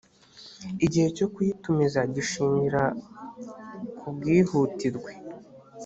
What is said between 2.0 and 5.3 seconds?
gishingira ku bwihutirwe